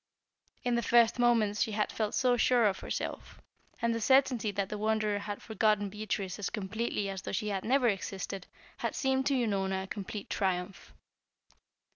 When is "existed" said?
7.87-8.47